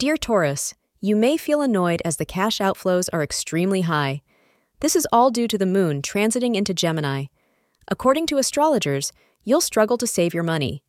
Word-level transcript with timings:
Dear 0.00 0.16
Taurus, 0.16 0.72
you 1.02 1.14
may 1.14 1.36
feel 1.36 1.60
annoyed 1.60 2.00
as 2.06 2.16
the 2.16 2.24
cash 2.24 2.56
outflows 2.56 3.10
are 3.12 3.22
extremely 3.22 3.82
high. 3.82 4.22
This 4.80 4.96
is 4.96 5.06
all 5.12 5.30
due 5.30 5.46
to 5.46 5.58
the 5.58 5.66
moon 5.66 6.00
transiting 6.00 6.54
into 6.56 6.72
Gemini. 6.72 7.26
According 7.86 8.26
to 8.28 8.38
astrologers, 8.38 9.12
you'll 9.44 9.60
struggle 9.60 9.98
to 9.98 10.06
save 10.06 10.32
your 10.32 10.42
money. 10.42 10.82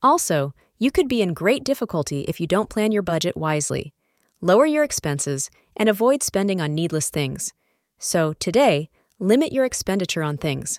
Also, 0.00 0.54
you 0.78 0.92
could 0.92 1.08
be 1.08 1.22
in 1.22 1.34
great 1.34 1.64
difficulty 1.64 2.20
if 2.28 2.40
you 2.40 2.46
don't 2.46 2.70
plan 2.70 2.92
your 2.92 3.02
budget 3.02 3.36
wisely. 3.36 3.92
Lower 4.40 4.64
your 4.64 4.84
expenses 4.84 5.50
and 5.76 5.88
avoid 5.88 6.22
spending 6.22 6.60
on 6.60 6.72
needless 6.72 7.10
things. 7.10 7.52
So, 7.98 8.32
today, 8.34 8.90
limit 9.18 9.50
your 9.50 9.64
expenditure 9.64 10.22
on 10.22 10.38
things. 10.38 10.78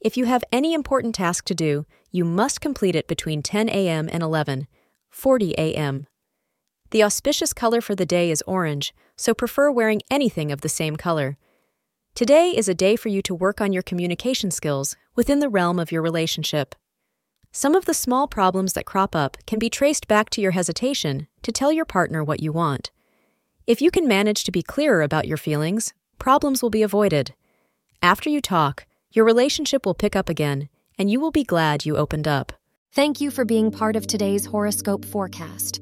If 0.00 0.16
you 0.16 0.26
have 0.26 0.44
any 0.52 0.72
important 0.72 1.16
task 1.16 1.46
to 1.46 1.54
do, 1.56 1.84
you 2.12 2.24
must 2.24 2.60
complete 2.60 2.94
it 2.94 3.08
between 3.08 3.42
10 3.42 3.68
a.m. 3.70 4.08
and 4.12 4.22
11, 4.22 4.68
40 5.10 5.54
a.m. 5.58 6.06
The 6.92 7.02
auspicious 7.02 7.54
color 7.54 7.80
for 7.80 7.94
the 7.94 8.04
day 8.04 8.30
is 8.30 8.44
orange, 8.46 8.94
so 9.16 9.32
prefer 9.32 9.70
wearing 9.70 10.02
anything 10.10 10.52
of 10.52 10.60
the 10.60 10.68
same 10.68 10.96
color. 10.96 11.38
Today 12.14 12.50
is 12.50 12.68
a 12.68 12.74
day 12.74 12.96
for 12.96 13.08
you 13.08 13.22
to 13.22 13.34
work 13.34 13.62
on 13.62 13.72
your 13.72 13.82
communication 13.82 14.50
skills 14.50 14.94
within 15.16 15.40
the 15.40 15.48
realm 15.48 15.78
of 15.78 15.90
your 15.90 16.02
relationship. 16.02 16.74
Some 17.50 17.74
of 17.74 17.86
the 17.86 17.94
small 17.94 18.28
problems 18.28 18.74
that 18.74 18.84
crop 18.84 19.16
up 19.16 19.38
can 19.46 19.58
be 19.58 19.70
traced 19.70 20.06
back 20.06 20.28
to 20.30 20.42
your 20.42 20.50
hesitation 20.50 21.28
to 21.40 21.50
tell 21.50 21.72
your 21.72 21.86
partner 21.86 22.22
what 22.22 22.42
you 22.42 22.52
want. 22.52 22.90
If 23.66 23.80
you 23.80 23.90
can 23.90 24.06
manage 24.06 24.44
to 24.44 24.52
be 24.52 24.62
clearer 24.62 25.00
about 25.00 25.26
your 25.26 25.38
feelings, 25.38 25.94
problems 26.18 26.62
will 26.62 26.68
be 26.68 26.82
avoided. 26.82 27.32
After 28.02 28.28
you 28.28 28.42
talk, 28.42 28.84
your 29.12 29.24
relationship 29.24 29.86
will 29.86 29.94
pick 29.94 30.14
up 30.14 30.28
again, 30.28 30.68
and 30.98 31.10
you 31.10 31.20
will 31.20 31.30
be 31.30 31.44
glad 31.44 31.86
you 31.86 31.96
opened 31.96 32.28
up. 32.28 32.52
Thank 32.92 33.18
you 33.18 33.30
for 33.30 33.46
being 33.46 33.70
part 33.70 33.96
of 33.96 34.06
today's 34.06 34.44
horoscope 34.44 35.06
forecast. 35.06 35.81